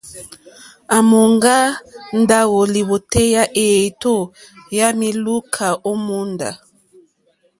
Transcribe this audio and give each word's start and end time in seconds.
À 0.95 0.97
mòŋgá 1.09 1.57
ndáwò 2.19 2.59
lìwòtéyá 2.73 3.43
éètó 3.65 4.15
yǎmì 4.77 5.07
lùúkà 5.23 5.67
ó 5.89 5.91
mòóndá. 6.05 6.49